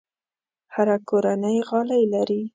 هره 0.73 0.97
کورنۍ 1.09 1.57
غالۍ 1.69 2.03
لري. 2.13 2.41